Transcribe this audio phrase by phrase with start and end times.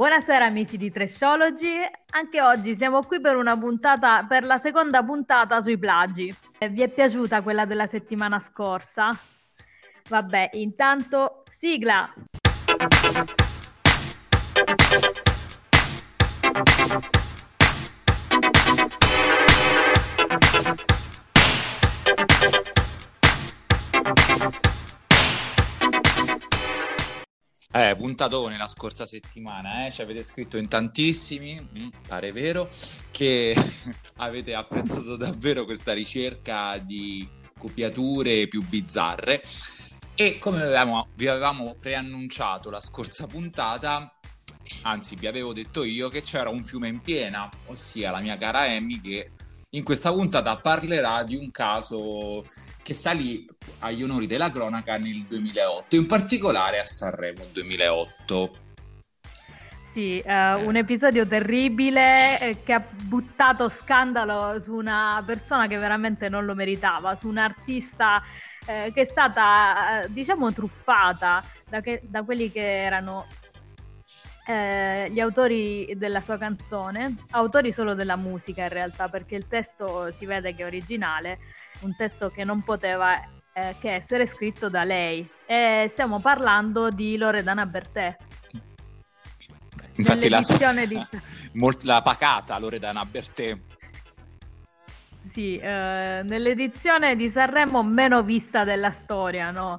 [0.00, 1.78] Buonasera amici di Trashology,
[2.12, 6.34] anche oggi siamo qui per una puntata, per la seconda puntata sui plagi.
[6.58, 9.10] Vi è piaciuta quella della settimana scorsa?
[10.08, 12.10] Vabbè, intanto sigla!
[27.72, 29.92] Eh, puntatone la scorsa settimana, eh?
[29.92, 32.68] ci avete scritto in tantissimi, mm, pare vero,
[33.12, 33.54] che
[34.18, 39.40] avete apprezzato davvero questa ricerca di copiature più bizzarre
[40.16, 44.18] e come avevamo, vi avevamo preannunciato la scorsa puntata,
[44.82, 48.62] anzi vi avevo detto io che c'era un fiume in piena, ossia la mia cara
[48.62, 49.30] Amy che
[49.70, 52.44] in questa puntata parlerà di un caso
[52.82, 53.46] che salì
[53.80, 58.68] agli onori della cronaca nel 2008, in particolare a Sanremo 2008.
[59.92, 60.30] Sì, uh,
[60.66, 66.54] un episodio terribile eh, che ha buttato scandalo su una persona che veramente non lo
[66.54, 68.22] meritava, su un'artista
[68.66, 73.26] eh, che è stata, eh, diciamo, truffata da, che, da quelli che erano
[74.50, 80.10] eh, gli autori della sua canzone, autori solo della musica in realtà, perché il testo
[80.10, 81.38] si vede che è originale,
[81.82, 83.14] un testo che non poteva
[83.52, 85.28] eh, che essere scritto da lei.
[85.46, 88.16] E stiamo parlando di Loredana Bertè.
[89.94, 90.40] Infatti la,
[90.86, 91.00] di...
[91.54, 93.56] Molt, la pacata Loredana Bertè.
[95.30, 99.78] Sì, eh, nell'edizione di Sanremo meno vista della storia, no?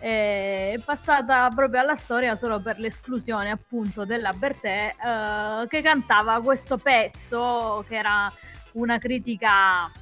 [0.00, 6.78] È passata proprio alla storia solo per l'esclusione appunto della Bertè eh, che cantava questo
[6.78, 8.32] pezzo che era
[8.72, 9.92] una critica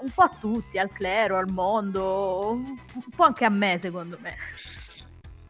[0.00, 2.78] un po' a tutti, al clero, al mondo, un
[3.14, 4.36] po' anche a me secondo me.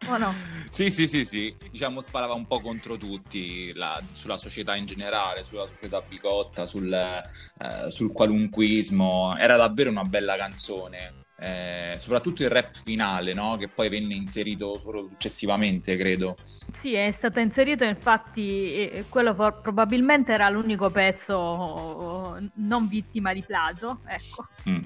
[0.08, 0.34] O no?
[0.72, 5.44] Sì, sì, sì, sì, diciamo sparava un po' contro tutti, la, sulla società in generale,
[5.44, 12.50] sulla società bigotta, sul, eh, sul qualunquismo, era davvero una bella canzone eh, soprattutto il
[12.50, 13.56] rap finale, no?
[13.56, 16.36] che poi venne inserito solo successivamente, credo.
[16.78, 24.00] Sì, è stato inserito, infatti, quello for- probabilmente era l'unico pezzo non vittima di plagio,
[24.06, 24.46] ecco.
[24.68, 24.82] Mm.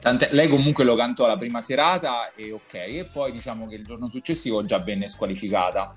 [0.00, 3.84] Tant'è, lei comunque lo cantò la prima serata e ok, e poi diciamo che il
[3.84, 5.94] giorno successivo già venne squalificata.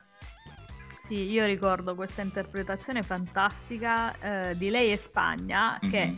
[1.07, 5.91] Sì, io ricordo questa interpretazione fantastica eh, di lei e Spagna mm-hmm.
[5.91, 6.15] che eh,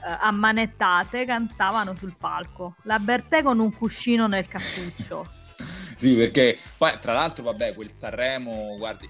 [0.00, 2.76] ammanettate cantavano sul palco.
[2.82, 5.26] La Bertè con un cuscino nel cappuccio.
[5.96, 9.08] sì, perché poi tra l'altro, vabbè, quel Sanremo, guardi,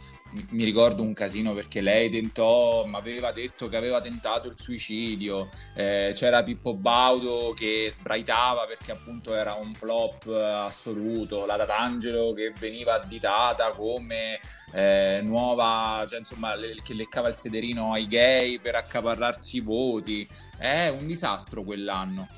[0.51, 5.49] mi, ricordo un casino perché lei tentò, mi aveva detto che aveva tentato il suicidio.
[5.75, 11.47] Eh, c'era Pippo Baudo che sbraitava perché appunto era un flop assoluto.
[11.47, 14.41] La Tatangelo che veniva additata come
[14.73, 20.29] eh, nuova, cioè insomma, le, che leccava il sederino ai gay per accaparrarsi i voti.
[20.59, 22.29] È un disastro quell'anno.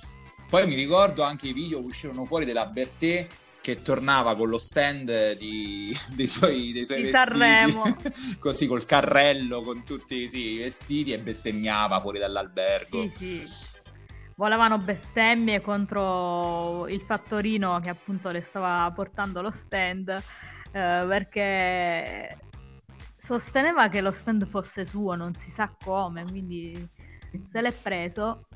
[0.49, 3.27] Poi mi ricordo anche i video che uscirono fuori della Bertè
[3.61, 9.85] che tornava con lo stand di, dei suoi, dei suoi vestiti, così col carrello con
[9.85, 13.11] tutti sì, i vestiti e bestemmiava fuori dall'albergo.
[13.17, 13.67] Sì, sì.
[14.37, 20.21] Volavano bestemmie contro il fattorino che appunto le stava portando lo stand eh,
[21.09, 22.39] perché
[23.17, 26.89] sosteneva che lo stand fosse suo, non si sa come, quindi
[27.51, 28.47] se l'è preso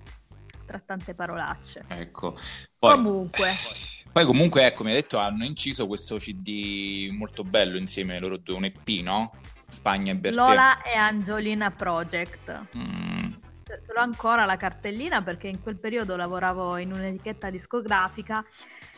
[0.65, 1.85] tra tante parolacce.
[1.89, 2.37] Ecco.
[2.79, 3.49] Poi, comunque.
[3.49, 8.57] Poi comunque, ecco, mi ha detto, hanno inciso questo CD molto bello insieme loro due,
[8.57, 9.33] un EP, no?
[9.69, 10.37] Spagna e Bertè.
[10.37, 12.67] Lola e Angiolina Project.
[12.77, 13.33] Mm.
[13.65, 18.45] Ce l'ho ancora la cartellina perché in quel periodo lavoravo in un'etichetta discografica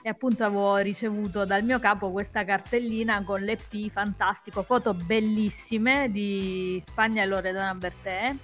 [0.02, 6.82] e appunto avevo ricevuto dal mio capo questa cartellina con l'EP fantastico, foto bellissime di
[6.84, 8.34] Spagna e Loredana Bertè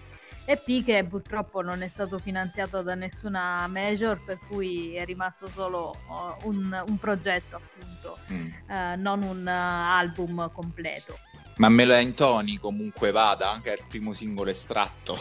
[0.45, 5.97] EP che purtroppo non è stato finanziato da nessuna major, per cui è rimasto solo
[6.09, 8.47] uh, un, un, progetto, appunto, mm.
[8.69, 11.19] uh, non un uh, album completo.
[11.57, 15.19] Ma me lo intoni comunque vada, anche il primo singolo estratto.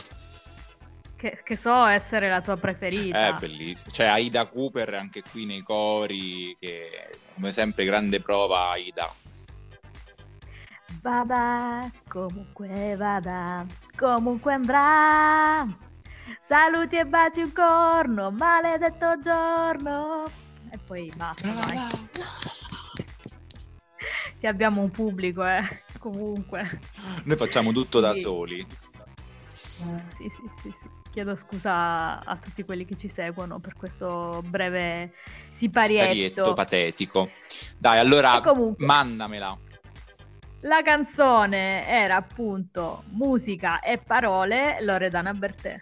[1.16, 3.28] Che, che, so essere la tua preferita.
[3.28, 3.92] È bellissimo.
[3.92, 9.14] C'è Aida Cooper anche qui nei cori, che come sempre grande prova Aida.
[11.02, 13.66] Vada, comunque vada,
[14.00, 15.68] comunque andrà.
[16.40, 20.24] Saluti e baci un corno, maledetto giorno.
[20.72, 21.88] E poi basta, vai.
[24.40, 25.84] Che abbiamo un pubblico, eh.
[26.00, 26.80] Comunque.
[27.26, 28.66] Noi facciamo tutto da soli.
[30.16, 30.90] Sì, sì, sì, sì.
[31.12, 35.14] Chiedo scusa a tutti quelli che ci seguono per questo breve
[35.54, 36.04] siparietto.
[36.04, 37.32] Siparietto patetico.
[37.78, 38.86] Dai, allora comunque...
[38.86, 39.58] mandamela.
[40.64, 45.80] La canzone era appunto musica e parole Loredana Bertè.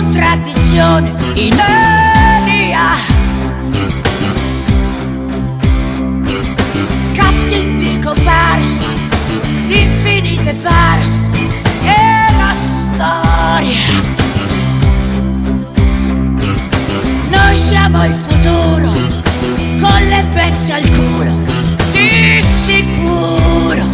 [0.00, 2.94] Contraddizione in aria.
[7.14, 8.86] Casting di comparsi,
[9.66, 11.32] infinite farse
[11.82, 13.86] e la storia.
[17.30, 18.92] Noi siamo il futuro,
[19.80, 21.38] con le pezze al culo,
[21.90, 23.87] di sicuro.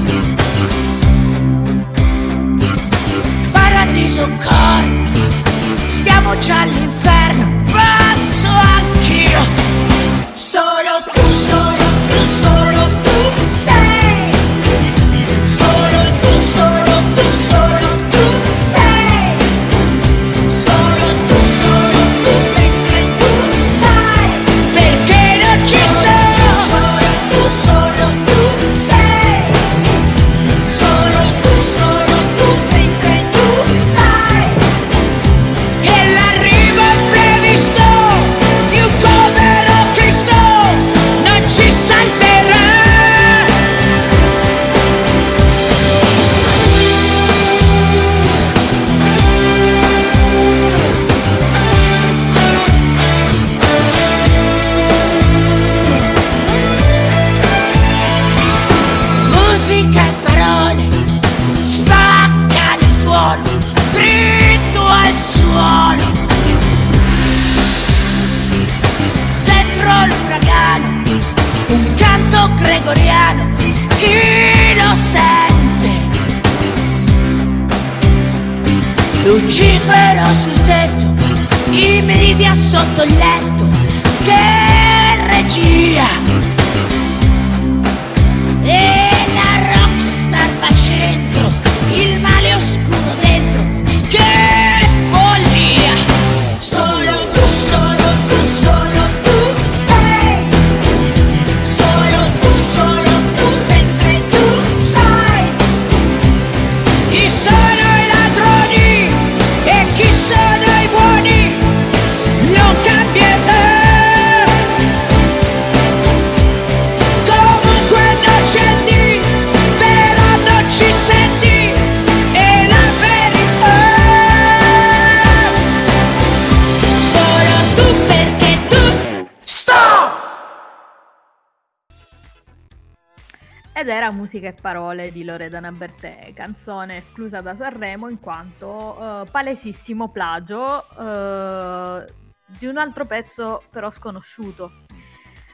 [134.25, 140.89] Musica e parole di Loredana Bertè, canzone esclusa da Sanremo in quanto eh, palesissimo plagio
[140.99, 142.11] eh,
[142.47, 144.73] di un altro pezzo però sconosciuto.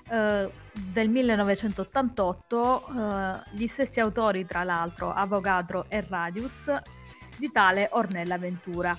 [0.08, 6.72] Eh, del 1988, eh, gli stessi autori, tra l'altro, Avogadro e Radius,
[7.38, 8.96] di tale Ornella Ventura.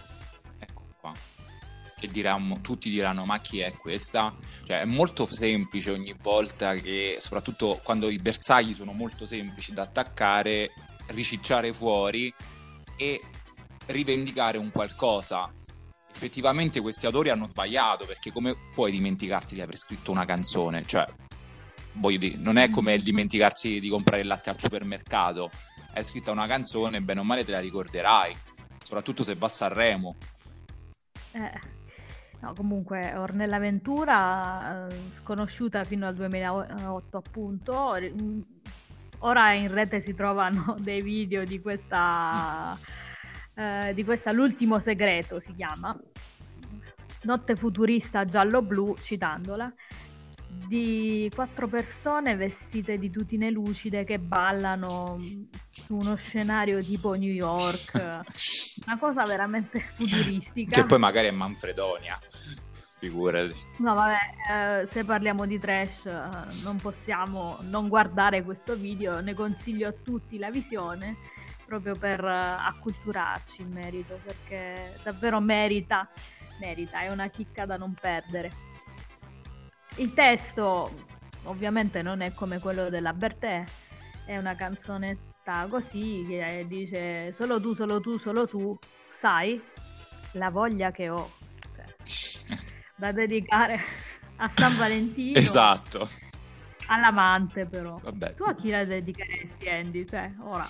[2.02, 4.36] Che diranno, tutti diranno: Ma chi è questa?
[4.66, 9.84] Cioè, è molto semplice ogni volta che, soprattutto quando i bersagli sono molto semplici da
[9.84, 10.74] attaccare,
[11.10, 12.34] ricicciare fuori
[12.98, 13.22] e
[13.86, 15.54] rivendicare un qualcosa.
[16.12, 20.84] Effettivamente questi autori hanno sbagliato perché come puoi dimenticarti di aver scritto una canzone?
[20.84, 21.06] Cioè,
[21.94, 25.52] voglio dire, non è come dimenticarsi di comprare il latte al supermercato.
[25.94, 28.36] Hai scritto una canzone, bene o male te la ricorderai,
[28.84, 30.16] soprattutto se va a Sanremo.
[31.34, 31.80] Eh,
[32.42, 38.42] no, comunque Ornella Ventura, eh, sconosciuta fino al 2008 appunto, mh,
[39.20, 42.78] ora in rete si trovano dei video di questa,
[43.54, 45.98] eh, di questa L'ultimo segreto si chiama,
[47.24, 49.72] Notte futurista giallo-blu, citandola,
[50.68, 55.20] di quattro persone vestite di tutine lucide che ballano
[55.72, 57.94] su uno scenario tipo New York,
[58.86, 60.82] una cosa veramente futuristica.
[60.82, 62.20] Che poi magari è Manfredonia,
[62.98, 63.56] figurati.
[63.78, 66.30] No, vabbè, eh, se parliamo di trash eh,
[66.64, 71.18] non possiamo non guardare questo video, ne consiglio a tutti la visione
[71.66, 76.08] proprio per eh, acculturarci in merito, perché davvero merita,
[76.60, 78.71] merita, è una chicca da non perdere.
[79.98, 81.08] Il testo
[81.44, 83.64] ovviamente non è come quello della Bertè,
[84.26, 88.78] è una canzone un'intervista così che dice solo tu, solo tu, solo tu,
[89.10, 89.62] sai
[90.34, 91.32] la voglia che ho
[91.76, 92.58] cioè,
[92.96, 93.80] da dedicare
[94.38, 95.38] a San Valentino.
[95.38, 96.08] Esatto.
[96.88, 98.00] All'amante però.
[98.02, 98.36] Vabbè.
[98.36, 100.06] Tu a chi la dedicheresti Andy?
[100.06, 100.68] Cioè, ora...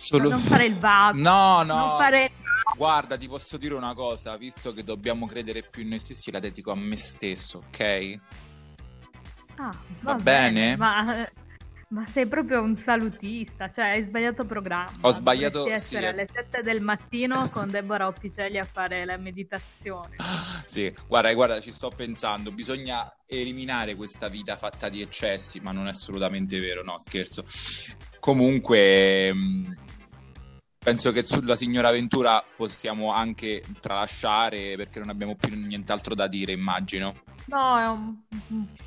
[0.00, 0.30] Solo...
[0.30, 1.20] Non fare il vago.
[1.20, 1.96] No, no.
[1.98, 2.32] Fare...
[2.74, 6.38] Guarda, ti posso dire una cosa, visto che dobbiamo credere più in noi stessi, la
[6.38, 8.20] dedico a me stesso, ok?
[9.56, 10.74] Ah, va, va bene?
[10.74, 10.76] bene?
[10.76, 11.28] Ma,
[11.88, 14.90] ma, sei proprio un salutista, cioè hai sbagliato programma.
[15.02, 15.96] Ho sbagliato, Dovresti sì.
[15.96, 20.16] essere alle 7 del mattino con Deborah Officelli a fare la meditazione.
[20.64, 25.88] sì, guarda, guarda, ci sto pensando, bisogna eliminare questa vita fatta di eccessi, ma non
[25.88, 27.44] è assolutamente vero, no, scherzo.
[28.18, 29.72] Comunque mm,
[30.82, 36.52] penso che sulla signora Ventura possiamo anche tralasciare perché non abbiamo più nient'altro da dire,
[36.52, 37.14] immagino.
[37.46, 38.22] No,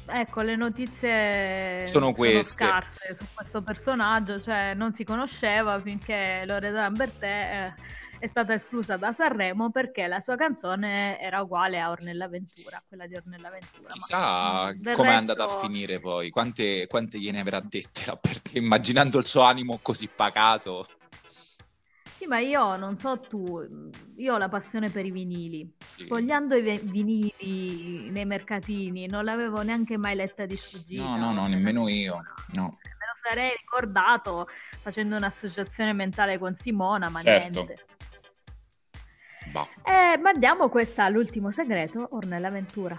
[0.07, 2.65] ecco, le notizie sono, queste.
[2.65, 7.81] sono scarse su questo personaggio, cioè non si conosceva finché Loredana Bertè eh,
[8.19, 13.05] è stata esclusa da Sanremo perché la sua canzone era uguale a Ornella Ventura, quella
[13.05, 13.89] di Ornella Ventura.
[13.91, 19.19] Chissà come è andata a finire poi, quante, quante gliene avrà dette la Bertè, immaginando
[19.19, 20.87] il suo animo così pacato.
[22.23, 23.61] Sì, ma io non so tu,
[24.15, 25.69] io ho la passione per i vinili.
[25.85, 26.05] Sì.
[26.05, 31.03] Sfogliando i vinili nei mercatini, non l'avevo neanche mai letta di sfuggita.
[31.03, 32.23] No, no, no, nemmeno io.
[32.53, 32.77] No.
[32.81, 34.47] Me lo sarei ricordato
[34.81, 37.65] facendo un'associazione mentale con Simona, ma certo.
[37.65, 37.85] niente.
[39.51, 39.67] Bah.
[39.83, 42.97] Eh, mandiamo questa all'ultimo segreto, Ornella Ventura.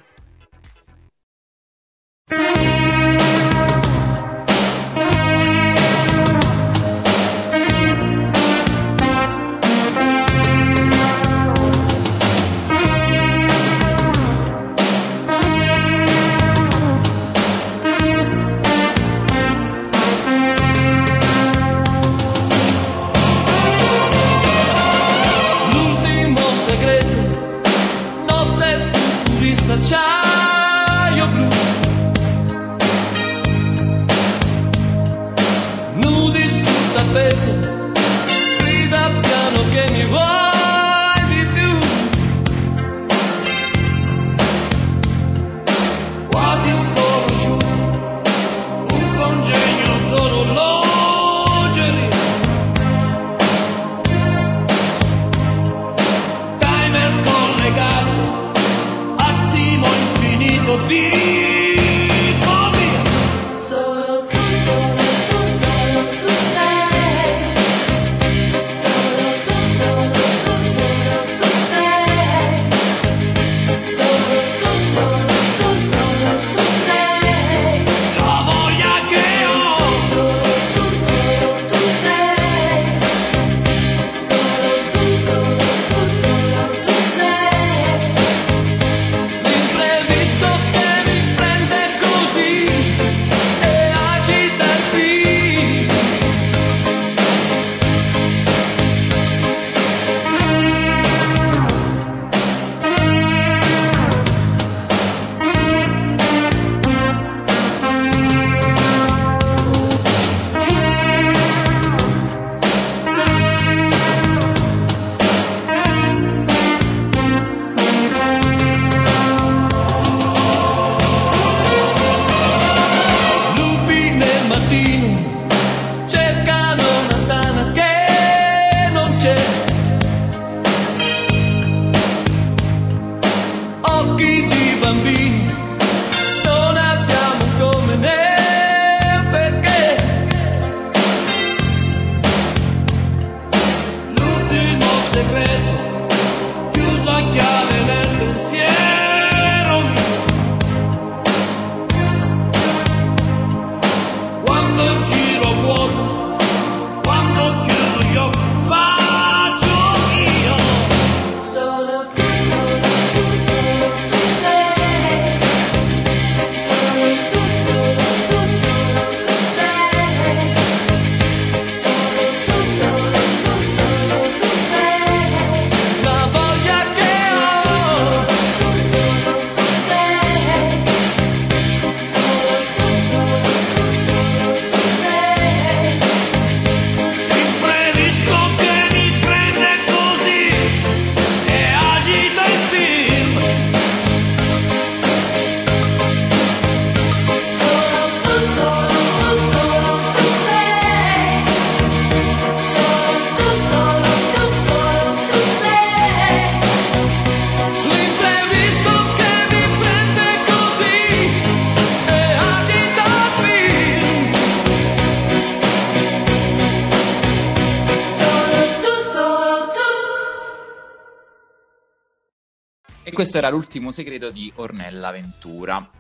[223.24, 225.90] Questo era l'ultimo segreto di Ornella Ventura.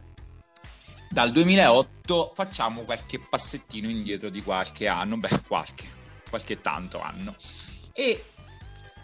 [1.08, 5.86] Dal 2008 facciamo qualche passettino indietro di qualche anno, beh, qualche,
[6.28, 7.34] qualche tanto anno.
[7.94, 8.22] E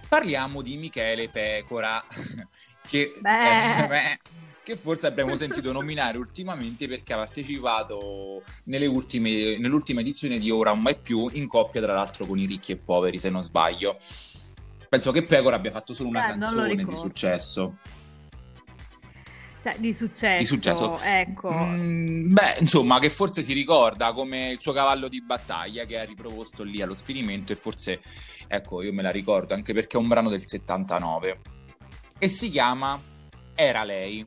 [0.07, 2.05] parliamo di Michele Pecora,
[2.87, 4.19] che, eh, beh,
[4.63, 10.73] che forse abbiamo sentito nominare ultimamente perché ha partecipato nelle ultime, nell'ultima edizione di Ora
[10.73, 13.97] un mai più in coppia tra l'altro con i ricchi e poveri se non sbaglio
[14.91, 17.77] penso che Pecora abbia fatto solo una eh, canzone di successo
[19.63, 20.39] cioè, di successo.
[20.39, 20.99] Di successo.
[21.03, 21.51] Ecco.
[21.53, 26.05] Mm, beh, insomma, che forse si ricorda come il suo cavallo di battaglia che ha
[26.05, 28.01] riproposto lì allo sfinimento e forse,
[28.49, 31.41] ecco, io me la ricordo anche perché è un brano del 79
[32.19, 33.01] e si chiama
[33.55, 34.25] Era lei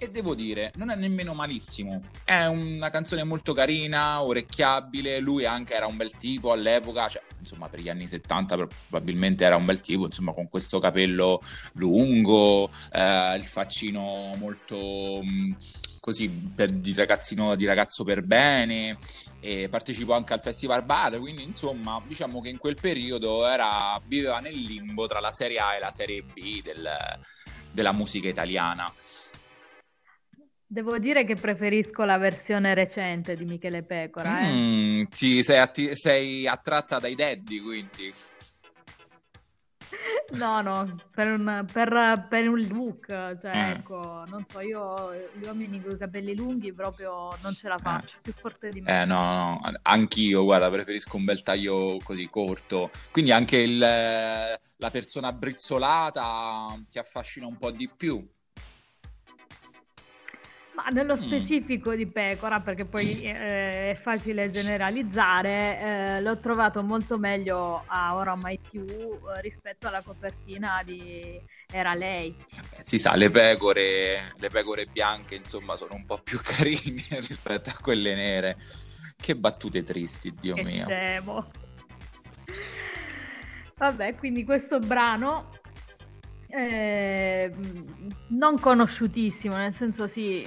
[0.00, 2.00] che devo dire, non è nemmeno malissimo.
[2.24, 5.18] È una canzone molto carina, orecchiabile.
[5.18, 9.56] Lui anche era un bel tipo all'epoca, cioè, insomma, per gli anni 70 probabilmente era
[9.56, 11.42] un bel tipo, insomma, con questo capello
[11.74, 15.52] lungo, eh, il faccino molto mh, mm,
[16.00, 18.96] così per, di ragazzino, di ragazzo per bene.
[19.42, 24.38] E partecipò anche al Festival Bar, quindi insomma, diciamo che in quel periodo era, viveva
[24.40, 26.88] nel limbo tra la serie A e la serie B del,
[27.70, 28.90] della musica italiana.
[30.72, 34.38] Devo dire che preferisco la versione recente di Michele Pecora.
[34.38, 34.52] Eh?
[34.52, 38.14] Mm, ti, sei, atti- sei, attratta dai daddy, quindi.
[40.34, 43.70] No, no, per un, per, per un look, cioè, eh.
[43.70, 47.82] ecco, non so, io gli uomini con i capelli lunghi proprio non ce la eh.
[47.82, 48.20] faccio, eh.
[48.22, 49.02] più forte di me.
[49.02, 52.92] Eh, no, no, anch'io, guarda, preferisco un bel taglio così corto.
[53.10, 58.24] Quindi anche il, la persona brizzolata ti affascina un po' di più.
[60.82, 61.20] Ma nello mm.
[61.20, 61.94] specifico mm.
[61.94, 68.34] di Pecora, perché poi eh, è facile generalizzare, eh, l'ho trovato molto meglio a Ora
[68.34, 71.38] Mai Più eh, rispetto alla copertina di
[71.70, 72.34] Era Lei.
[72.82, 77.76] Si sa, le pecore, le pecore bianche insomma sono un po' più carine rispetto a
[77.78, 78.56] quelle nere.
[79.20, 80.86] Che battute tristi, Dio che mio.
[80.86, 81.50] Scemo.
[83.76, 85.50] Vabbè, quindi questo brano
[86.50, 87.54] eh,
[88.28, 90.46] non conosciutissimo, nel senso sì,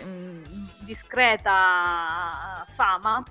[0.79, 3.23] discreta fama,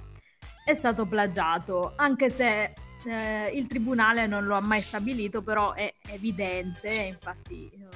[0.65, 5.93] è stato plagiato, anche se eh, il tribunale non lo ha mai stabilito, però è
[6.09, 7.87] evidente, infatti eh,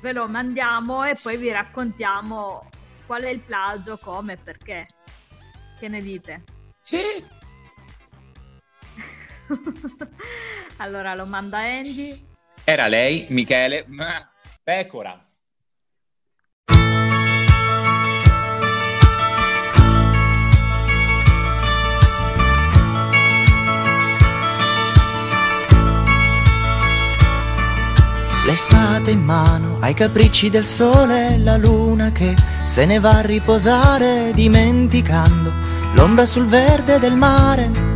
[0.00, 2.68] ve lo mandiamo e poi vi raccontiamo
[3.06, 4.86] qual è il plagio, come e perché.
[5.78, 6.44] Che ne dite?
[6.80, 6.98] Sì.
[10.78, 12.32] allora lo manda Andy.
[12.66, 13.84] Era lei, Michele
[14.62, 15.22] Pecora.
[28.46, 33.20] L'estate in mano ai capricci del sole e la luna che se ne va a
[33.20, 35.52] riposare dimenticando
[35.94, 37.93] l'ombra sul verde del mare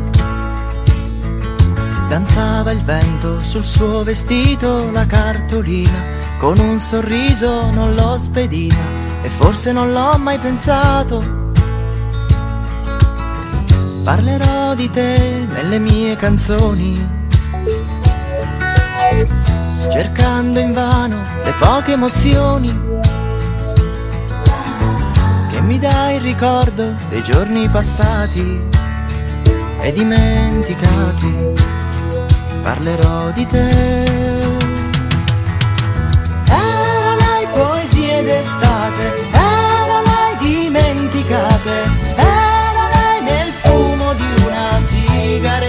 [2.08, 6.02] Danzava il vento sul suo vestito, la cartolina,
[6.38, 8.74] con un sorriso non l'ho spedita
[9.20, 11.52] e forse non l'ho mai pensato.
[14.04, 17.06] Parlerò di te nelle mie canzoni,
[19.90, 22.86] cercando invano le poche emozioni.
[25.50, 28.62] Che mi dai il ricordo dei giorni passati
[29.82, 31.76] e dimenticati
[32.68, 33.68] parlerò di te.
[36.44, 41.76] Era lei poesie d'estate, era lei dimenticate,
[42.16, 45.67] era lei nel fumo di una sigaretta.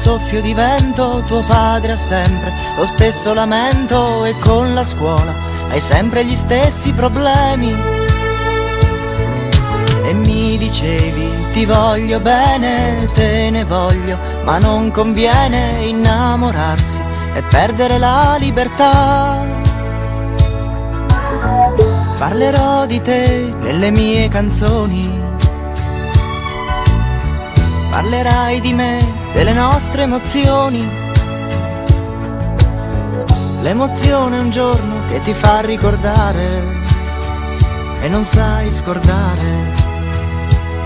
[0.00, 5.30] Soffio di vento tuo padre ha sempre lo stesso lamento e con la scuola
[5.68, 7.76] hai sempre gli stessi problemi.
[10.06, 17.02] E mi dicevi ti voglio bene, te ne voglio, ma non conviene innamorarsi
[17.34, 19.36] e perdere la libertà.
[22.16, 25.10] Parlerò di te nelle mie canzoni,
[27.90, 30.88] parlerai di me delle nostre emozioni.
[33.62, 36.78] L'emozione è un giorno che ti fa ricordare
[38.00, 39.72] e non sai scordare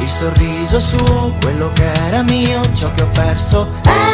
[0.01, 0.99] il sorriso su
[1.41, 3.81] quello che era mio, ciò che ho perso.
[3.85, 4.14] Era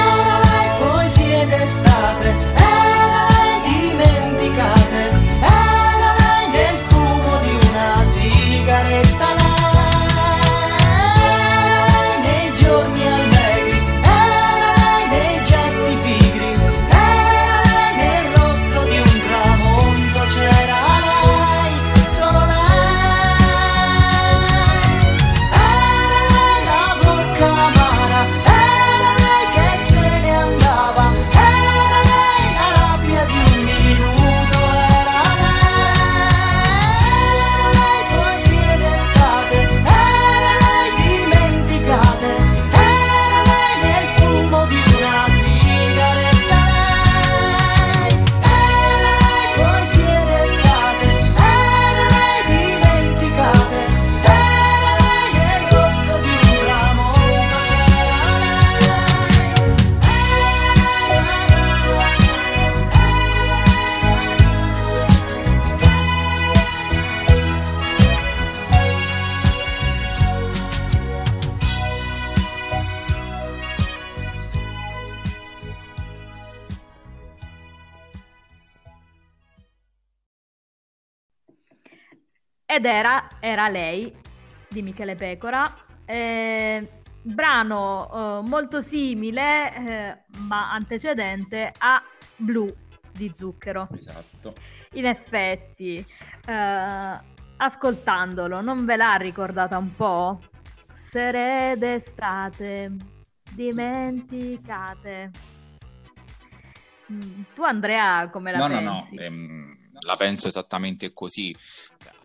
[82.80, 84.10] ed era, era lei
[84.66, 85.72] di Michele Pecora.
[86.06, 86.88] Eh,
[87.22, 92.02] brano eh, molto simile eh, ma antecedente a
[92.36, 92.74] Blu
[93.12, 93.86] di Zucchero.
[93.92, 94.54] Esatto.
[94.92, 96.04] In effetti,
[96.46, 97.18] eh,
[97.58, 100.40] ascoltandolo, non ve l'ha ricordata un po'?
[100.94, 102.96] Sere d'estate,
[103.52, 105.30] dimenticate.
[107.12, 108.84] Mm, tu Andrea come la no, pensi?
[108.84, 111.54] No, no, ehm, la penso esattamente così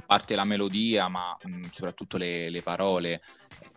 [0.06, 3.14] parte la melodia, ma mh, soprattutto le, le parole
[3.60, 3.70] eh,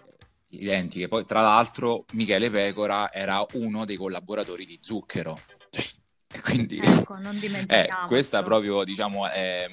[0.51, 1.09] identiche.
[1.09, 5.39] Poi, tra l'altro, Michele Pecora era uno dei collaboratori di Zucchero.
[6.31, 9.67] e quindi, ecco, non eh, questa proprio, diciamo, è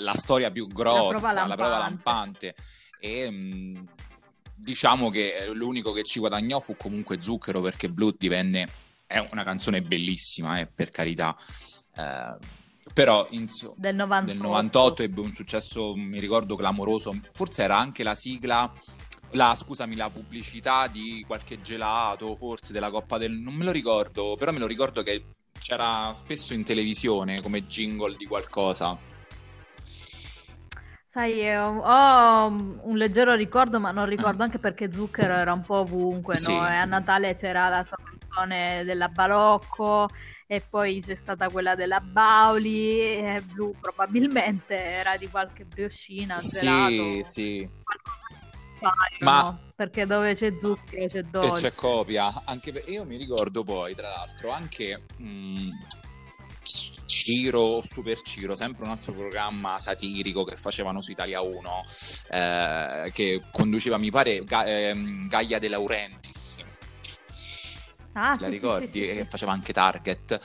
[0.00, 1.48] la storia più grossa, la prova lampante.
[1.48, 2.54] La prova lampante.
[2.98, 3.88] E mh,
[4.54, 8.68] diciamo che l'unico che ci guadagnò fu comunque Zucchero perché Blue divenne
[9.12, 11.36] è una canzone bellissima, eh, per carità.
[11.94, 12.60] Eh,
[12.92, 14.32] però inso- del, 98.
[14.32, 17.18] del 98 ebbe un successo, mi ricordo, clamoroso.
[17.32, 18.70] Forse era anche la sigla,
[19.30, 23.32] la, scusami, la pubblicità di qualche gelato, forse della Coppa del...
[23.32, 25.24] non me lo ricordo, però me lo ricordo che
[25.58, 29.10] c'era spesso in televisione come jingle di qualcosa.
[31.06, 36.36] Sai, ho un leggero ricordo, ma non ricordo anche perché Zucchero era un po' ovunque,
[36.36, 36.54] sì.
[36.54, 36.66] no?
[36.66, 40.08] E a Natale c'era la sua canzone della Balocco,
[40.52, 46.90] e poi c'è stata quella della Bauli, e blu probabilmente era di qualche brioscina, gelato.
[46.90, 47.68] Sì, sì.
[49.20, 49.58] Ma...
[49.74, 51.66] Perché dove c'è zucchero c'è dolce.
[51.66, 52.42] E c'è copia.
[52.44, 52.86] Anche per...
[52.88, 55.04] Io mi ricordo poi, tra l'altro, anche...
[55.16, 55.70] Mh...
[57.06, 61.84] Ciro Super Ciro, sempre un altro programma satirico che facevano su Italia 1,
[62.30, 64.94] eh, che conduceva, mi pare, Ga- eh,
[65.28, 66.64] Gaia De Laurentiis
[68.14, 68.86] Ah, la sì, ricordi?
[68.86, 70.40] Sì, sì, che faceva anche Target.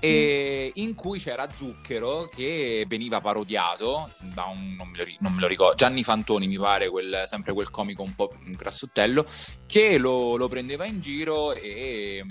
[0.00, 5.40] E in cui c'era Zucchero che veniva parodiato da un non me, lo, non me
[5.40, 9.26] lo ricordo Gianni Fantoni mi pare quel, sempre quel comico un po' grassottello
[9.66, 12.24] che lo, lo prendeva in giro e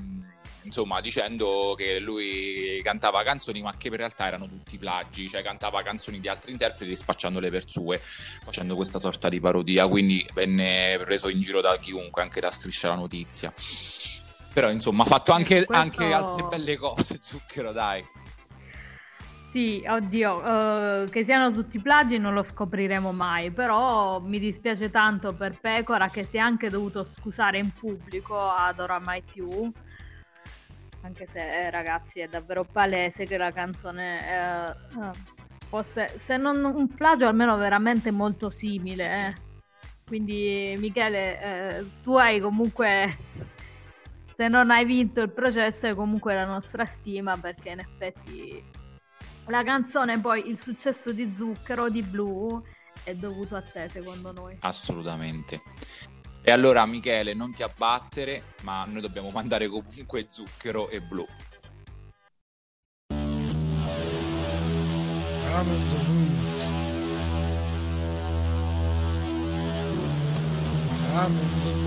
[0.67, 5.81] insomma dicendo che lui cantava canzoni ma che in realtà erano tutti plagi, cioè cantava
[5.81, 11.29] canzoni di altri interpreti spacciandole per sue, facendo questa sorta di parodia, quindi venne preso
[11.29, 13.51] in giro da chiunque, anche da Striscia la Notizia.
[14.53, 15.73] Però insomma ha fatto anche, questo...
[15.73, 18.03] anche, altre belle cose, Zucchero, dai.
[19.51, 25.33] Sì, oddio, uh, che siano tutti plagi non lo scopriremo mai, però mi dispiace tanto
[25.33, 29.71] per Pecora che si è anche dovuto scusare in pubblico ad ora mai più,
[31.01, 34.75] anche se eh, ragazzi è davvero palese che la canzone eh,
[35.69, 39.27] fosse, se non un plagio almeno veramente molto simile.
[39.27, 39.33] Eh.
[40.05, 43.17] Quindi Michele, eh, tu hai comunque
[44.37, 48.63] se non hai vinto il processo hai comunque la nostra stima perché in effetti
[49.47, 52.61] la canzone poi il successo di Zucchero di Blue
[53.03, 54.55] è dovuto a te secondo noi.
[54.59, 55.61] Assolutamente.
[56.43, 61.27] E allora Michele non ti abbattere ma noi dobbiamo mandare comunque Zucchero e Blue.
[65.49, 66.27] I'm in the mood
[71.15, 71.86] I'm in the mood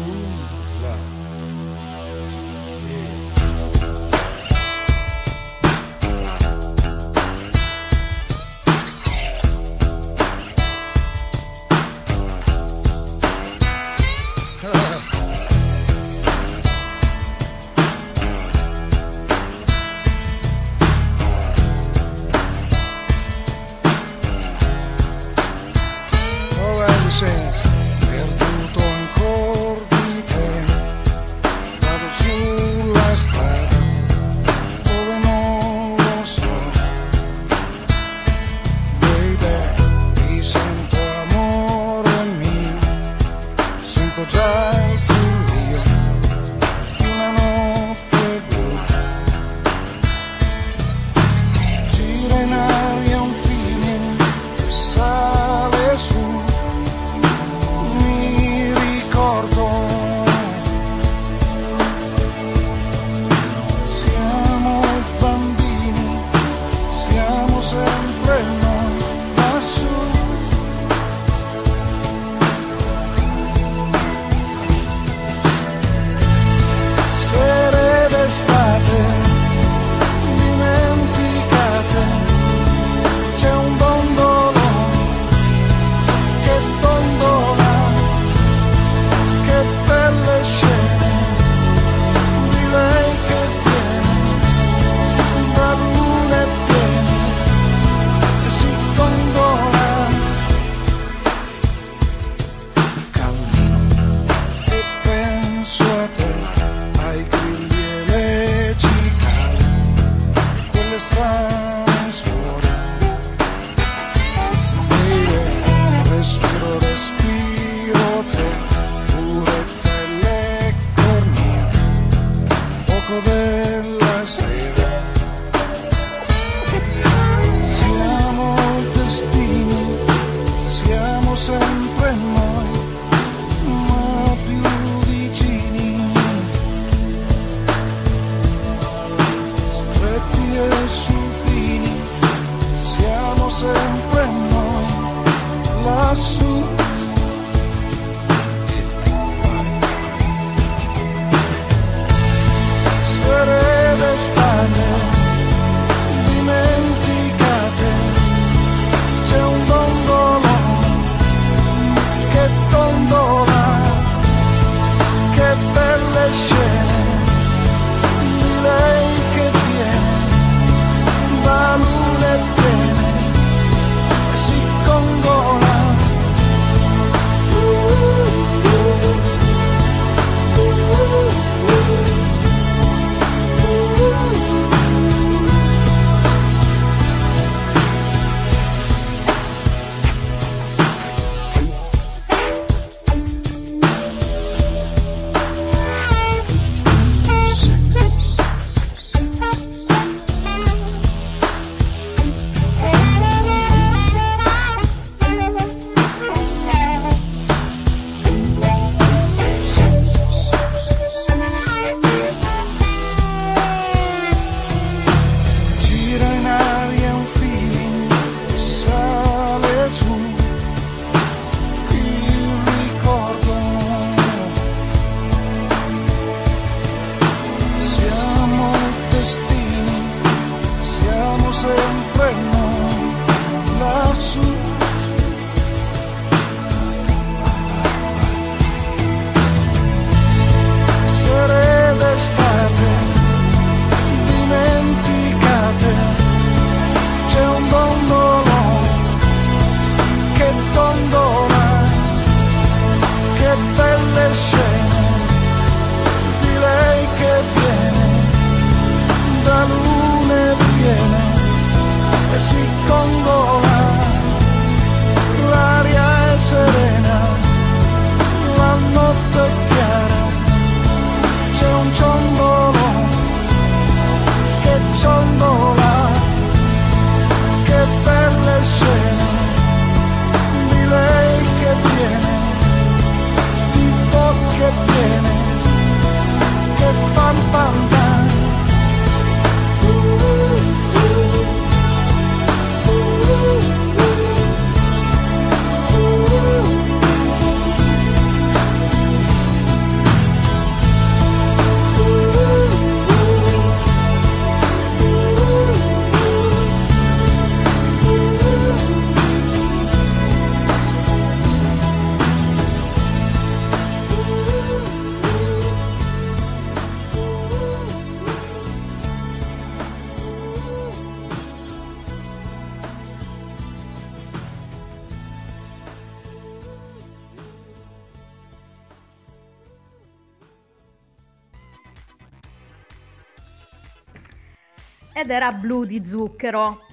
[335.41, 336.85] ed era Blu di Zucchero,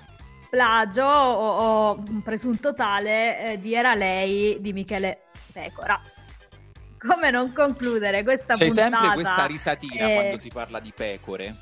[0.49, 5.99] plagio o, o un presunto tale eh, di Era lei di Michele Pecora.
[6.97, 8.99] Come non concludere questa C'è puntata?
[8.99, 11.55] sempre questa risatina eh, quando si parla di pecore.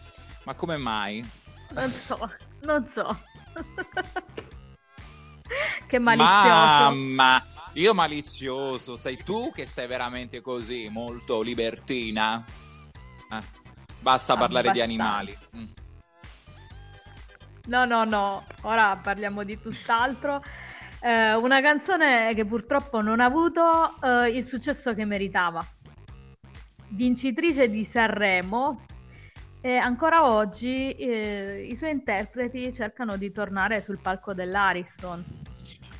[0.44, 1.28] Ma come mai?
[1.72, 3.18] Non so, non so.
[5.88, 6.40] che malizioso.
[6.40, 7.44] Mamma,
[7.74, 12.46] io malizioso, sei tu che sei veramente così, molto libertina.
[13.32, 13.42] Eh,
[14.00, 14.84] basta parlare di Abbastanza.
[14.84, 15.38] animali.
[15.58, 15.84] Mm.
[17.68, 20.44] No, no, no, ora parliamo di tutt'altro.
[21.02, 25.66] Eh, una canzone che purtroppo non ha avuto eh, il successo che meritava.
[26.90, 28.86] Vincitrice di Sanremo
[29.62, 35.24] e ancora oggi eh, i suoi interpreti cercano di tornare sul palco dell'Ariston.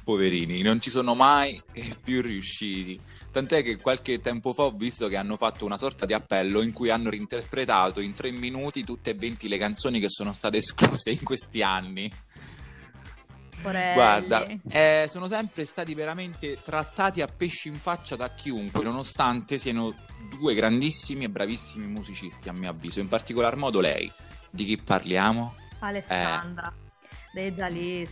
[0.06, 1.60] Poverini, non ci sono mai
[2.04, 3.02] più riusciti.
[3.32, 6.72] Tant'è che qualche tempo fa ho visto che hanno fatto una sorta di appello in
[6.74, 11.10] cui hanno reinterpretato in tre minuti tutte e 20 le canzoni che sono state escluse
[11.10, 12.10] in questi anni.
[13.64, 13.94] Porelli.
[13.96, 19.96] Guarda, eh, sono sempre stati veramente trattati a pesci in faccia da chiunque, nonostante siano
[20.38, 23.00] due grandissimi e bravissimi musicisti, a mio avviso.
[23.00, 24.12] In particolar modo lei.
[24.52, 25.56] Di chi parliamo?
[25.80, 26.84] Alessandra Eh.
[27.34, 28.10] dei Jalis,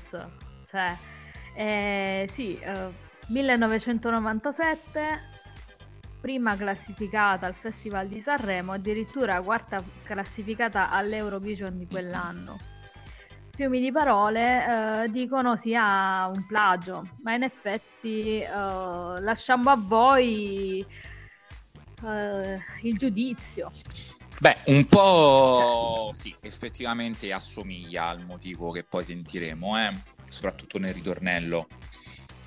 [0.70, 0.98] cioè,
[1.56, 2.90] eh, sì, eh,
[3.28, 5.22] 1997,
[6.20, 12.58] prima classificata al Festival di Sanremo, addirittura quarta classificata all'Eurovision di quell'anno.
[13.56, 20.84] Fiumi di parole eh, dicono sia un plagio, ma in effetti eh, lasciamo a voi
[22.04, 23.72] eh, il giudizio.
[24.40, 29.92] Beh, un po' sì, effettivamente assomiglia al motivo che poi sentiremo, eh?
[30.34, 31.68] Soprattutto nel ritornello.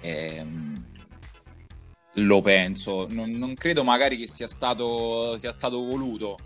[0.00, 0.84] Ehm,
[2.18, 6.38] lo penso, non, non credo magari che sia stato, sia stato voluto.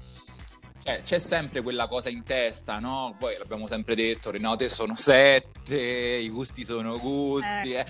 [0.82, 3.14] Cioè, c'è sempre quella cosa in testa, no?
[3.18, 7.84] Poi l'abbiamo sempre detto, le note sono sette, i gusti sono gusti, eh.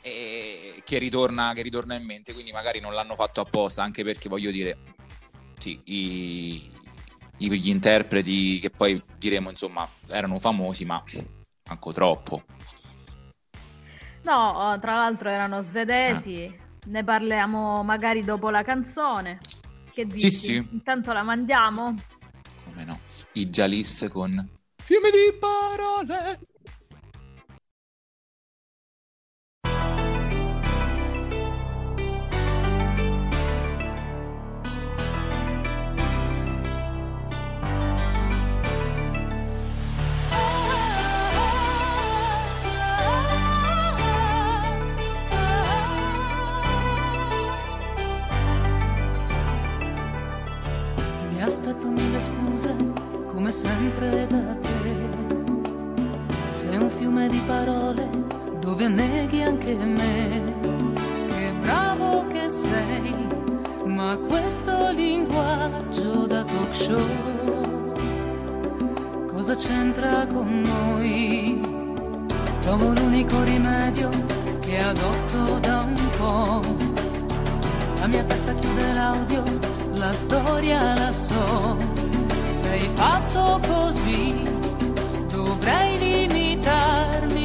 [0.00, 4.28] E che, ritorna, che ritorna in mente, quindi magari non l'hanno fatto apposta, anche perché
[4.28, 4.78] voglio dire,
[5.58, 6.70] sì, i-
[7.36, 11.02] gli interpreti che poi diremo, insomma, erano famosi, ma
[11.68, 12.44] manco troppo.
[14.28, 19.38] No, tra l'altro erano svedesi, ne parliamo magari dopo la canzone.
[19.90, 20.30] Che dici?
[20.30, 20.68] sì.
[20.70, 21.94] Intanto la mandiamo?
[22.64, 22.98] Come no?
[23.32, 24.46] I Jalis con
[24.84, 26.40] fiumi di parole.
[64.48, 67.06] Questo linguaggio da talk show
[69.26, 71.60] cosa c'entra con noi?
[72.62, 74.08] Trovo l'unico rimedio
[74.60, 76.62] che adotto da un po'.
[78.00, 79.42] La mia testa chiude l'audio,
[79.96, 81.76] la storia la so.
[82.48, 84.48] Sei fatto così,
[85.30, 87.37] dovrei limitarmi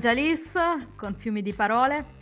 [0.00, 0.50] Jalis
[0.96, 2.18] con fiumi di parole.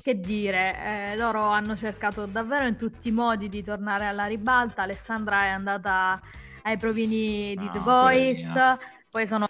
[0.00, 4.82] Che dire, eh, loro hanno cercato davvero in tutti i modi di tornare alla ribalta.
[4.82, 6.20] Alessandra è andata
[6.62, 8.78] ai provini di No, The Voice,
[9.10, 9.48] poi sono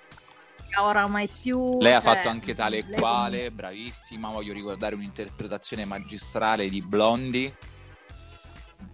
[0.80, 1.78] ora mai più.
[1.78, 4.30] Lei ha cioè, fatto anche tale e lei quale, bravissima.
[4.30, 7.54] Voglio ricordare un'interpretazione magistrale di Blondie.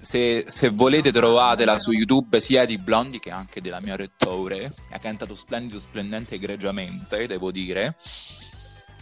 [0.03, 4.73] Se, se volete trovatela su YouTube sia di Blondie che anche della mia rettore.
[4.91, 7.97] Ha cantato splendido, splendente, egregiamente, devo dire.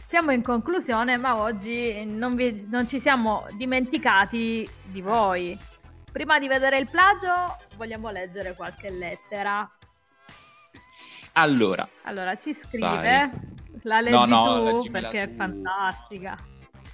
[0.07, 5.57] Siamo in conclusione, ma oggi non, vi- non ci siamo dimenticati di voi.
[6.13, 9.69] Prima di vedere il plagio, vogliamo leggere qualche lettera.
[11.35, 13.31] Allora, Allora, ci scrive, Vai.
[13.85, 15.37] la leggi No, no, tu perché è tu.
[15.37, 16.37] fantastica.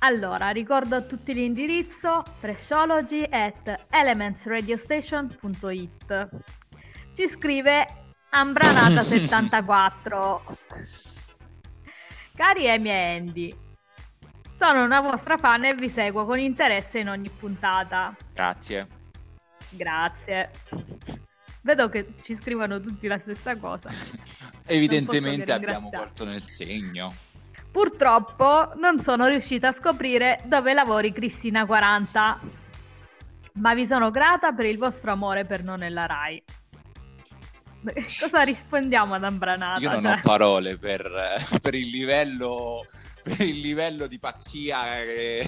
[0.01, 6.29] Allora, ricordo a tutti l'indirizzo preciology at elementsradiostation.it.
[7.15, 7.87] Ci scrive
[8.33, 10.41] Ambranata74.
[12.37, 13.57] Cari Amy e Andy,
[14.59, 18.15] sono una vostra fan e vi seguo con interesse in ogni puntata.
[18.33, 18.87] grazie.
[19.71, 20.51] Grazie.
[21.63, 23.89] Vedo che ci scrivono tutti la stessa cosa.
[24.67, 27.15] Evidentemente abbiamo colto nel segno.
[27.77, 32.41] Purtroppo non sono riuscita a scoprire dove lavori Cristina 40,
[33.53, 36.43] ma vi sono grata per il vostro amore per non nella Rai.
[38.19, 39.81] Cosa rispondiamo ad Ambranata?
[39.81, 42.87] Io non Cioè, ho parole per, per il livello
[43.23, 44.79] per il livello di pazzia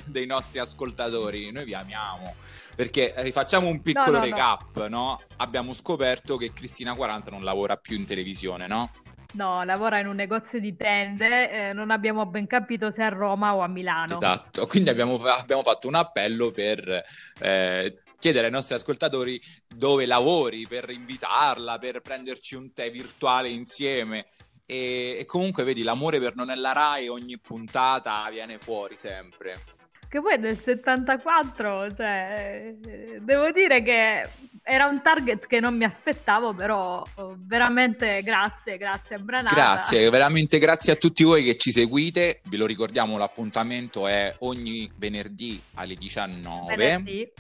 [0.05, 1.51] dei nostri ascoltatori.
[1.51, 2.35] Noi vi amiamo
[2.77, 4.25] perché eh, facciamo un piccolo no, no.
[4.25, 5.19] recap, no?
[5.37, 8.91] Abbiamo scoperto che Cristina 40 non lavora più in televisione, no?
[9.35, 13.55] No, lavora in un negozio di tende, eh, non abbiamo ben capito se a Roma
[13.55, 14.17] o a Milano.
[14.17, 14.67] Esatto.
[14.67, 17.05] Quindi abbiamo, abbiamo fatto un appello per
[17.41, 24.27] eh, chiedere ai nostri ascoltatori dove lavori, per invitarla, per prenderci un tè virtuale insieme.
[24.65, 29.78] E, e comunque, vedi, l'amore per Nonella Rai ogni puntata viene fuori sempre.
[30.09, 34.27] Che poi del 74, cioè, eh, devo dire che
[34.63, 39.55] era un target che non mi aspettavo, però oh, veramente grazie, grazie a Branata.
[39.55, 42.41] Grazie, veramente grazie a tutti voi che ci seguite.
[42.45, 47.31] Ve lo ricordiamo, l'appuntamento è ogni venerdì alle 19, Venerdì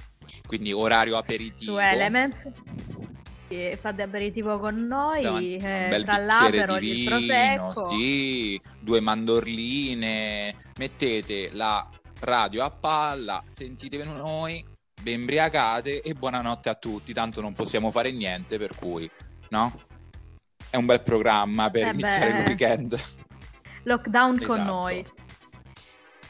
[0.47, 1.73] quindi orario aperitivo.
[1.73, 2.43] su Elements.
[3.51, 7.73] E Fate aperitivo con noi, Davanti eh, tra di e il Prosecco.
[7.89, 11.89] sì, due mandorline, mettete la
[12.21, 14.65] radio a palla, sentite noi,
[15.03, 19.11] vi imbriacate e buonanotte a tutti, tanto non possiamo fare niente, per cui,
[19.51, 19.73] no?
[20.71, 22.39] È un bel programma per Eh iniziare beh.
[22.39, 23.01] il weekend.
[23.85, 24.63] Lockdown con Esatto.
[24.73, 25.07] noi.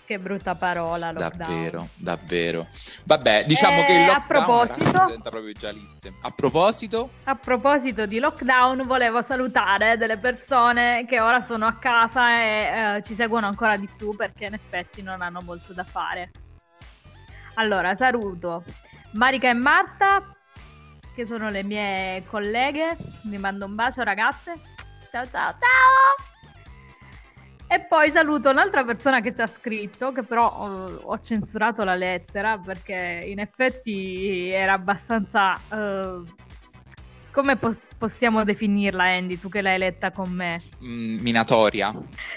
[0.08, 1.36] Che brutta parola, lockdown.
[1.36, 2.66] Davvero, davvero.
[3.04, 6.14] Vabbè, diciamo Eh, che il a lockdown proposito- rappresenta proprio Gialisse.
[6.22, 12.40] A proposito, A proposito di lockdown, volevo salutare delle persone che ora sono a casa
[12.40, 16.30] e eh, ci seguono ancora di più perché in effetti non hanno molto da fare.
[17.56, 18.64] Allora, saluto
[19.12, 20.22] Marica e Marta,
[21.14, 22.96] che sono le mie colleghe.
[23.24, 24.54] Vi mando un bacio, ragazze.
[25.10, 26.27] Ciao, ciao, ciao!
[27.70, 31.94] E poi saluto un'altra persona che ci ha scritto, che però eh, ho censurato la
[31.94, 35.54] lettera perché in effetti era abbastanza...
[35.70, 36.22] eh,
[37.30, 40.62] come po- possiamo definirla, Andy, tu che l'hai letta con me?
[40.78, 41.92] mh, minatoria.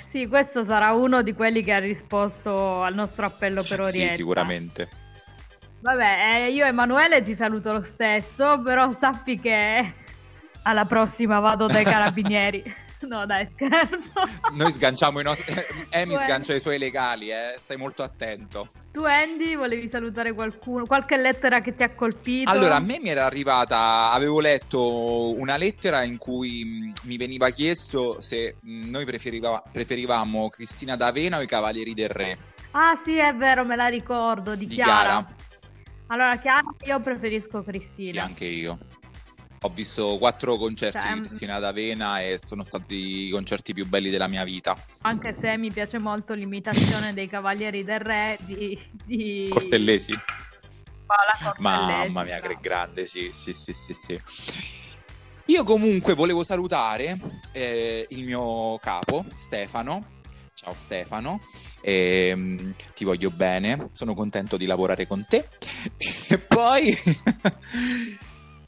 [0.09, 4.15] Sì, questo sarà uno di quelli che ha risposto al nostro appello per Sì, Orietta.
[4.15, 4.89] sicuramente.
[5.79, 9.93] Vabbè, eh, io Emanuele ti saluto lo stesso, però sappi che
[10.63, 12.61] alla prossima vado dai carabinieri.
[13.07, 14.11] no, dai, scherzo.
[14.53, 15.53] Noi sganciamo i nostri.
[15.53, 16.17] Beh.
[16.19, 17.55] sgancia i suoi legali, eh.
[17.57, 18.69] Stai molto attento.
[18.91, 20.85] Tu, Andy, volevi salutare qualcuno?
[20.85, 22.51] Qualche lettera che ti ha colpito?
[22.51, 24.11] Allora, a me mi era arrivata.
[24.11, 30.49] Avevo letto una lettera in cui mh, mi veniva chiesto se mh, noi preferiva- preferivamo
[30.49, 32.37] Cristina D'Avena o i Cavalieri del Re
[32.71, 34.91] Ah, sì, è vero, me la ricordo, di, di Chiara.
[34.93, 35.35] Chiara.
[36.07, 38.23] Allora, Chiara, io preferisco Sì, Cristina.
[38.23, 38.77] anche io.
[39.63, 44.09] Ho visto quattro concerti Cioè, di Cristina D'Avena e sono stati i concerti più belli
[44.09, 44.75] della mia vita.
[45.01, 48.79] Anche se mi piace molto l'imitazione dei Cavalieri del Re di...
[49.05, 49.49] di...
[49.51, 50.17] Cortellesi?
[51.05, 52.59] Paola Cortellesi, Mamma mia, che bravo.
[52.59, 54.19] grande, sì, sì, sì, sì, sì.
[55.45, 57.19] Io comunque volevo salutare
[57.51, 60.19] eh, il mio capo, Stefano.
[60.55, 61.39] Ciao Stefano,
[61.81, 65.47] Ehm, ti voglio bene, sono contento di lavorare con te.
[66.29, 66.95] E poi,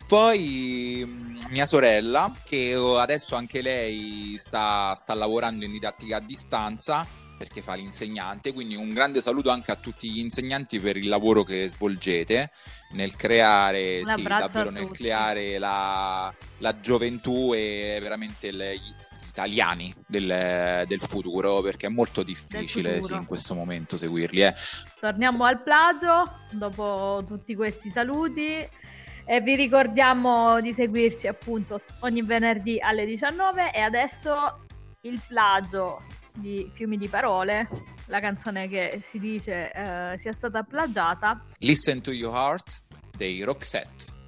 [0.08, 7.06] poi mm, mia sorella, che adesso anche lei sta, sta lavorando in didattica a distanza
[7.36, 11.44] perché fa l'insegnante, quindi un grande saluto anche a tutti gli insegnanti per il lavoro
[11.44, 12.52] che svolgete
[12.92, 18.94] nel creare, sì, davvero nel creare la, la gioventù e veramente le- gli,
[19.34, 24.44] italiani del, del, futuro, perché è molto difficile sì, in questo momento seguirli.
[24.44, 24.54] Eh.
[25.00, 28.70] Torniamo al plagio, dopo tutti questi saluti.
[29.26, 34.66] E vi ricordiamo di seguirci appunto ogni venerdì alle 19 e adesso
[35.02, 36.02] il plagio
[36.34, 37.68] di Fiumi di Parole,
[38.08, 41.46] la canzone che si dice eh, sia stata plagiata.
[41.60, 44.23] Listen to Your Heart dei Roxette.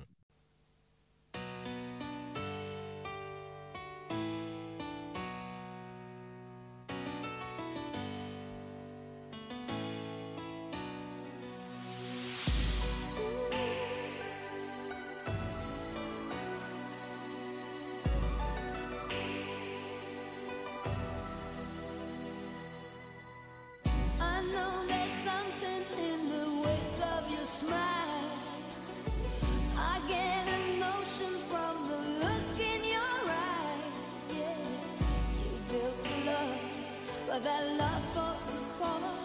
[37.78, 39.20] love falls apart,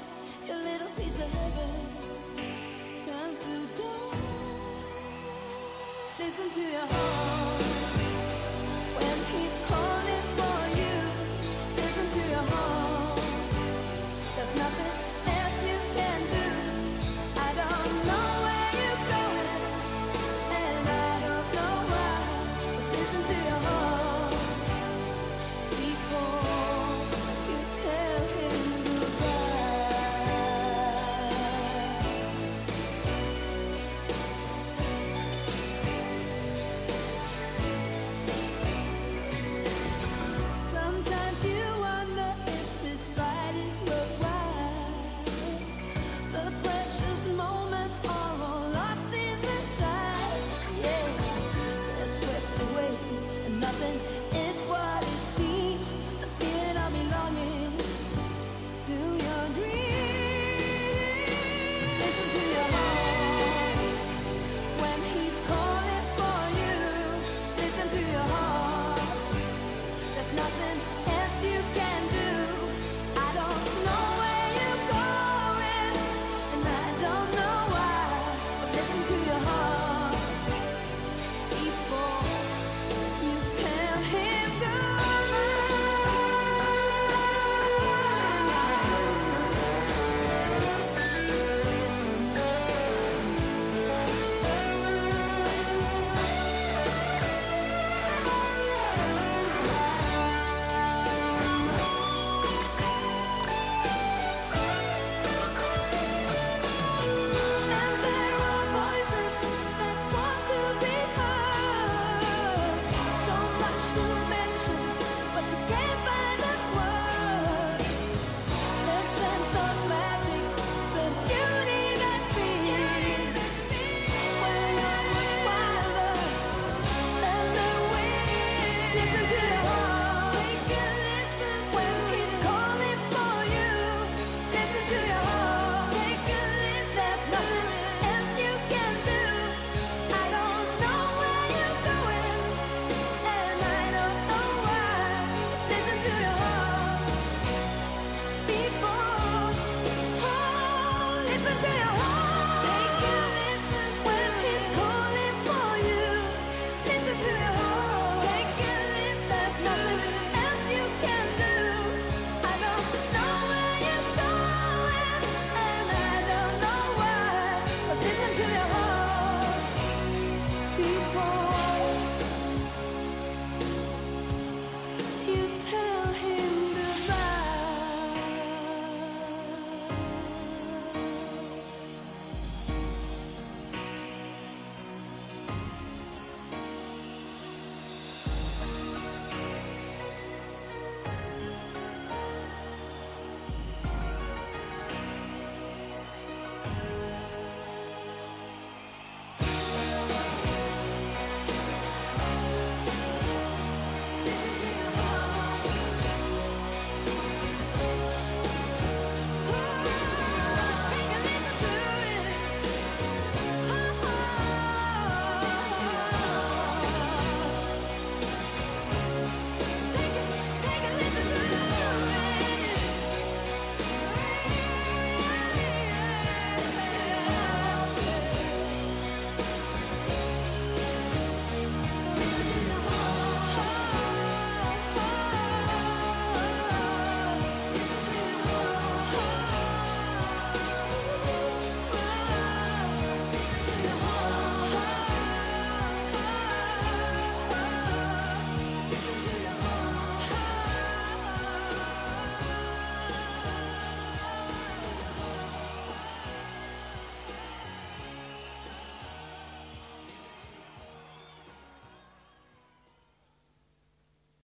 [0.47, 1.75] your little piece of heaven
[3.07, 4.91] turns to dust.
[6.19, 7.70] Listen to your heart.